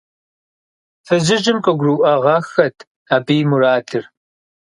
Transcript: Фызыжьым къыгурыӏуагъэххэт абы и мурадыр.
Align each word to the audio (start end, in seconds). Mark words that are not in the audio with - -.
Фызыжьым 1.05 1.57
къыгурыӏуагъэххэт 1.65 2.77
абы 3.15 3.33
и 3.41 3.45
мурадыр. 3.49 4.03